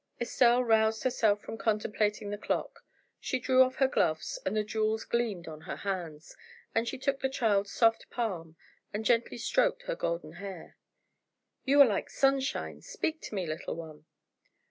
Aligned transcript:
Estelle 0.19 0.63
roused 0.63 1.03
herself 1.03 1.41
from 1.41 1.59
contemplating 1.59 2.31
the 2.31 2.37
clock; 2.39 2.79
she 3.19 3.37
drew 3.37 3.61
off 3.61 3.75
her 3.75 3.87
gloves, 3.87 4.39
and 4.47 4.57
the 4.57 4.63
jewels 4.63 5.05
gleamed 5.05 5.47
on 5.47 5.61
her 5.61 5.75
hands, 5.75 6.35
as 6.73 6.89
she 6.89 6.97
took 6.97 7.19
the 7.19 7.29
child's 7.29 7.71
soft 7.71 8.09
palm, 8.09 8.55
and 8.91 9.05
gently 9.05 9.37
stroked 9.37 9.83
her 9.83 9.93
golden 9.95 10.31
hair. 10.41 10.75
"You 11.65 11.79
are 11.81 11.87
like 11.87 12.09
sunshine! 12.09 12.81
Speak 12.81 13.21
to 13.21 13.35
me, 13.35 13.45
little 13.45 13.75
one." 13.75 14.07